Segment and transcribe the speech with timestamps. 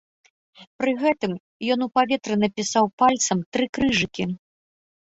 [0.79, 1.31] Пры гэтым
[1.75, 4.23] ён у паветры напісаў пальцам тры крыжыкі.